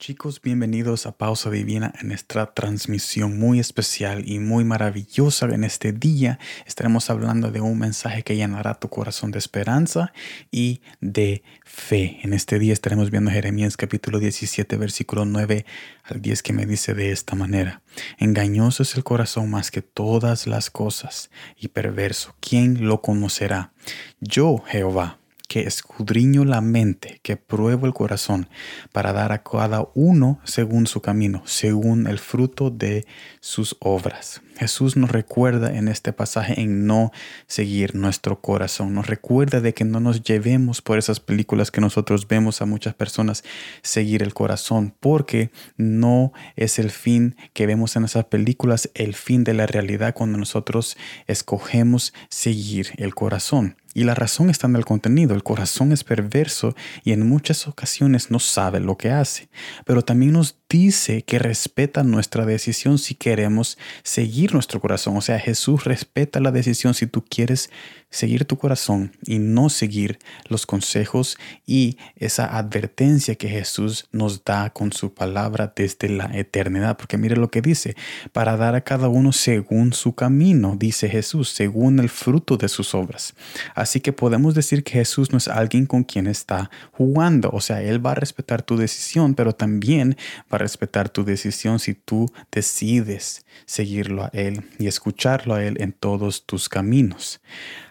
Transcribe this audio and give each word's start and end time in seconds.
Chicos, 0.00 0.40
bienvenidos 0.40 1.04
a 1.04 1.12
Pausa 1.12 1.50
Divina 1.50 1.92
en 2.00 2.10
esta 2.10 2.54
transmisión 2.54 3.38
muy 3.38 3.60
especial 3.60 4.26
y 4.26 4.38
muy 4.38 4.64
maravillosa. 4.64 5.44
En 5.52 5.62
este 5.62 5.92
día 5.92 6.38
estaremos 6.64 7.10
hablando 7.10 7.50
de 7.50 7.60
un 7.60 7.78
mensaje 7.78 8.22
que 8.22 8.34
llenará 8.34 8.80
tu 8.80 8.88
corazón 8.88 9.30
de 9.30 9.38
esperanza 9.38 10.14
y 10.50 10.80
de 11.02 11.42
fe. 11.64 12.18
En 12.22 12.32
este 12.32 12.58
día 12.58 12.72
estaremos 12.72 13.10
viendo 13.10 13.30
Jeremías 13.30 13.76
capítulo 13.76 14.18
17, 14.20 14.74
versículo 14.78 15.26
9 15.26 15.66
al 16.04 16.22
10 16.22 16.42
que 16.44 16.54
me 16.54 16.64
dice 16.64 16.94
de 16.94 17.12
esta 17.12 17.36
manera. 17.36 17.82
Engañoso 18.16 18.82
es 18.82 18.96
el 18.96 19.04
corazón 19.04 19.50
más 19.50 19.70
que 19.70 19.82
todas 19.82 20.46
las 20.46 20.70
cosas 20.70 21.30
y 21.58 21.68
perverso. 21.68 22.34
¿Quién 22.40 22.86
lo 22.86 23.02
conocerá? 23.02 23.74
Yo, 24.18 24.64
Jehová 24.66 25.19
que 25.50 25.62
escudriño 25.62 26.44
la 26.44 26.60
mente, 26.60 27.18
que 27.24 27.36
pruebo 27.36 27.86
el 27.86 27.92
corazón, 27.92 28.48
para 28.92 29.12
dar 29.12 29.32
a 29.32 29.42
cada 29.42 29.88
uno 29.94 30.38
según 30.44 30.86
su 30.86 31.00
camino, 31.00 31.42
según 31.44 32.06
el 32.06 32.20
fruto 32.20 32.70
de 32.70 33.04
sus 33.40 33.76
obras. 33.80 34.42
Jesús 34.60 34.94
nos 34.94 35.10
recuerda 35.10 35.74
en 35.74 35.88
este 35.88 36.12
pasaje 36.12 36.60
en 36.60 36.86
no 36.86 37.12
seguir 37.46 37.94
nuestro 37.94 38.42
corazón. 38.42 38.92
Nos 38.92 39.06
recuerda 39.06 39.62
de 39.62 39.72
que 39.72 39.86
no 39.86 40.00
nos 40.00 40.22
llevemos 40.22 40.82
por 40.82 40.98
esas 40.98 41.18
películas 41.18 41.70
que 41.70 41.80
nosotros 41.80 42.28
vemos 42.28 42.60
a 42.60 42.66
muchas 42.66 42.92
personas 42.92 43.42
seguir 43.80 44.22
el 44.22 44.34
corazón, 44.34 44.94
porque 45.00 45.50
no 45.78 46.34
es 46.56 46.78
el 46.78 46.90
fin 46.90 47.36
que 47.54 47.64
vemos 47.64 47.96
en 47.96 48.04
esas 48.04 48.26
películas, 48.26 48.90
el 48.92 49.14
fin 49.14 49.44
de 49.44 49.54
la 49.54 49.66
realidad 49.66 50.12
cuando 50.12 50.36
nosotros 50.36 50.98
escogemos 51.26 52.12
seguir 52.28 52.88
el 52.98 53.14
corazón. 53.14 53.76
Y 53.94 54.04
la 54.04 54.14
razón 54.14 54.50
está 54.50 54.66
en 54.66 54.76
el 54.76 54.84
contenido. 54.84 55.34
El 55.34 55.42
corazón 55.42 55.90
es 55.90 56.04
perverso 56.04 56.76
y 57.02 57.12
en 57.12 57.26
muchas 57.26 57.66
ocasiones 57.66 58.30
no 58.30 58.38
sabe 58.38 58.78
lo 58.78 58.96
que 58.96 59.10
hace. 59.10 59.48
Pero 59.84 60.02
también 60.02 60.32
nos 60.32 60.59
dice 60.70 61.22
que 61.22 61.38
respeta 61.38 62.04
nuestra 62.04 62.46
decisión 62.46 62.98
si 62.98 63.14
queremos 63.14 63.76
seguir 64.04 64.54
nuestro 64.54 64.80
corazón. 64.80 65.16
O 65.16 65.20
sea, 65.20 65.38
Jesús 65.38 65.84
respeta 65.84 66.40
la 66.40 66.52
decisión 66.52 66.94
si 66.94 67.06
tú 67.06 67.24
quieres 67.28 67.70
seguir 68.10 68.44
tu 68.44 68.58
corazón 68.58 69.12
y 69.24 69.38
no 69.38 69.68
seguir 69.68 70.18
los 70.48 70.66
consejos 70.66 71.38
y 71.64 71.96
esa 72.16 72.58
advertencia 72.58 73.36
que 73.36 73.48
Jesús 73.48 74.08
nos 74.10 74.44
da 74.44 74.70
con 74.70 74.92
su 74.92 75.14
palabra 75.14 75.72
desde 75.74 76.08
la 76.08 76.26
eternidad. 76.36 76.96
Porque 76.96 77.18
mire 77.18 77.36
lo 77.36 77.50
que 77.50 77.62
dice, 77.62 77.96
para 78.32 78.56
dar 78.56 78.74
a 78.74 78.80
cada 78.82 79.08
uno 79.08 79.32
según 79.32 79.92
su 79.92 80.14
camino, 80.14 80.76
dice 80.78 81.08
Jesús, 81.08 81.50
según 81.50 82.00
el 82.00 82.08
fruto 82.08 82.56
de 82.56 82.68
sus 82.68 82.94
obras. 82.94 83.34
Así 83.74 84.00
que 84.00 84.12
podemos 84.12 84.54
decir 84.54 84.82
que 84.82 84.92
Jesús 84.92 85.30
no 85.32 85.38
es 85.38 85.48
alguien 85.48 85.86
con 85.86 86.04
quien 86.04 86.26
está 86.26 86.70
jugando. 86.92 87.50
O 87.52 87.60
sea, 87.60 87.82
Él 87.82 88.04
va 88.04 88.12
a 88.12 88.16
respetar 88.16 88.62
tu 88.62 88.76
decisión, 88.76 89.34
pero 89.34 89.52
también 89.52 90.16
va 90.52 90.56
a 90.56 90.59
respetar 90.60 91.08
tu 91.08 91.24
decisión 91.24 91.78
si 91.78 91.94
tú 91.94 92.30
decides 92.52 93.44
seguirlo 93.66 94.24
a 94.24 94.30
Él 94.32 94.62
y 94.78 94.86
escucharlo 94.86 95.54
a 95.54 95.64
Él 95.64 95.76
en 95.80 95.92
todos 95.92 96.46
tus 96.46 96.68
caminos. 96.68 97.40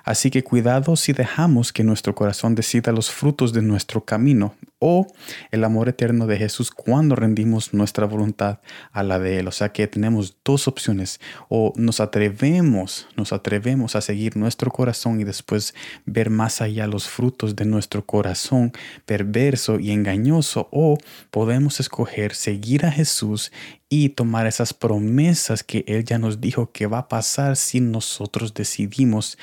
Así 0.03 0.31
que 0.31 0.43
cuidado 0.43 0.95
si 0.95 1.13
dejamos 1.13 1.73
que 1.73 1.83
nuestro 1.83 2.15
corazón 2.15 2.55
decida 2.55 2.91
los 2.91 3.11
frutos 3.11 3.53
de 3.53 3.61
nuestro 3.61 4.05
camino 4.05 4.55
o 4.79 5.05
el 5.51 5.63
amor 5.63 5.89
eterno 5.89 6.25
de 6.25 6.37
Jesús 6.37 6.71
cuando 6.71 7.15
rendimos 7.15 7.73
nuestra 7.73 8.05
voluntad 8.05 8.59
a 8.91 9.03
la 9.03 9.19
de 9.19 9.39
Él. 9.39 9.47
O 9.47 9.51
sea 9.51 9.69
que 9.69 9.87
tenemos 9.87 10.37
dos 10.43 10.67
opciones. 10.67 11.19
O 11.49 11.73
nos 11.75 11.99
atrevemos, 11.99 13.07
nos 13.15 13.33
atrevemos 13.33 13.95
a 13.95 14.01
seguir 14.01 14.37
nuestro 14.37 14.71
corazón 14.71 15.19
y 15.19 15.25
después 15.25 15.75
ver 16.05 16.29
más 16.29 16.61
allá 16.61 16.87
los 16.87 17.07
frutos 17.07 17.55
de 17.55 17.65
nuestro 17.65 18.05
corazón 18.05 18.71
perverso 19.05 19.79
y 19.79 19.91
engañoso. 19.91 20.69
O 20.71 20.97
podemos 21.29 21.79
escoger 21.79 22.33
seguir 22.33 22.85
a 22.85 22.91
Jesús 22.91 23.51
y 23.89 24.09
tomar 24.09 24.47
esas 24.47 24.73
promesas 24.73 25.63
que 25.63 25.83
Él 25.87 26.05
ya 26.05 26.19
nos 26.19 26.39
dijo 26.39 26.71
que 26.71 26.87
va 26.87 26.99
a 26.99 27.07
pasar 27.07 27.57
si 27.57 27.81
nosotros 27.81 28.53
decidimos 28.53 29.37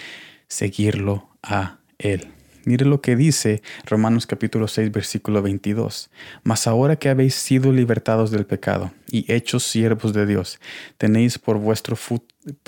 seguirlo 0.49 1.29
a 1.43 1.79
Él. 1.99 2.36
Mire 2.67 2.85
lo 2.85 3.01
que 3.01 3.15
dice 3.15 3.63
Romanos 3.85 4.27
capítulo 4.27 4.67
6 4.67 4.91
versículo 4.91 5.41
22. 5.41 6.11
Mas 6.43 6.67
ahora 6.67 6.97
que 6.97 7.09
habéis 7.09 7.37
sido 7.37 7.71
libertados 7.73 8.33
del 8.33 8.45
pecado 8.45 8.91
y 9.09 9.25
hechos 9.33 9.63
siervos 9.63 10.13
de 10.13 10.27
Dios, 10.27 10.59
tenéis 10.99 11.39
por 11.39 11.59
vuestro 11.59 11.95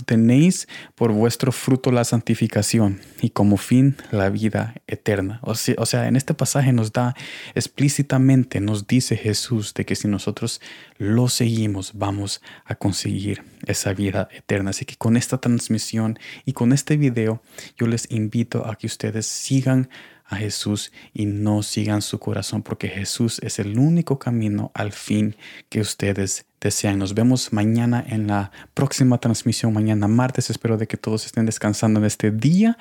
tenéis 0.04 0.68
por 0.94 1.12
vuestro 1.12 1.52
fruto 1.52 1.92
la 1.92 2.04
santificación 2.04 3.00
y 3.20 3.30
como 3.30 3.56
fin 3.56 3.96
la 4.10 4.30
vida 4.30 4.74
eterna. 4.86 5.40
O 5.42 5.54
sea, 5.54 6.08
en 6.08 6.16
este 6.16 6.34
pasaje 6.34 6.72
nos 6.72 6.92
da 6.92 7.14
explícitamente, 7.54 8.60
nos 8.60 8.86
dice 8.86 9.16
Jesús 9.16 9.74
de 9.74 9.84
que 9.84 9.96
si 9.96 10.08
nosotros 10.08 10.60
lo 10.96 11.28
seguimos 11.28 11.92
vamos 11.94 12.42
a 12.64 12.74
conseguir 12.74 13.42
esa 13.66 13.92
vida 13.92 14.28
eterna. 14.32 14.70
Así 14.70 14.84
que 14.84 14.96
con 14.96 15.16
esta 15.16 15.38
transmisión 15.38 16.18
y 16.44 16.52
con 16.52 16.72
este 16.72 16.96
video 16.96 17.42
yo 17.76 17.86
les 17.86 18.10
invito 18.10 18.66
a 18.66 18.76
que 18.76 18.86
ustedes 18.86 19.26
sigan 19.26 19.88
a 20.24 20.36
Jesús 20.36 20.92
y 21.14 21.26
no 21.26 21.62
sigan 21.62 22.02
su 22.02 22.18
corazón 22.18 22.62
porque 22.62 22.88
Jesús 22.88 23.40
es 23.42 23.58
el 23.58 23.78
único 23.78 24.18
camino 24.18 24.70
al 24.74 24.92
fin 24.92 25.36
que 25.70 25.80
ustedes 25.80 26.47
desean. 26.60 26.98
Nos 26.98 27.14
vemos 27.14 27.52
mañana 27.52 28.04
en 28.06 28.26
la 28.26 28.50
próxima 28.74 29.18
transmisión, 29.18 29.72
mañana 29.72 30.08
martes. 30.08 30.50
Espero 30.50 30.76
de 30.76 30.86
que 30.86 30.96
todos 30.96 31.26
estén 31.26 31.46
descansando 31.46 32.00
en 32.00 32.06
este 32.06 32.30
día. 32.30 32.76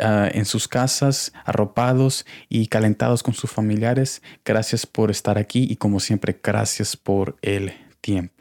Ah, 0.00 0.28
en 0.32 0.44
sus 0.44 0.68
casas, 0.68 1.32
arropados 1.44 2.24
y 2.48 2.68
calentados 2.68 3.24
con 3.24 3.34
sus 3.34 3.50
familiares. 3.50 4.22
Gracias 4.44 4.86
por 4.86 5.10
estar 5.10 5.38
aquí 5.38 5.66
y 5.68 5.76
como 5.76 5.98
siempre, 5.98 6.38
gracias 6.40 6.96
por 6.96 7.36
el 7.42 7.72
tiempo. 8.00 8.37